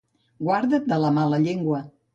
[0.47, 1.89] Guarda't de mala llengua.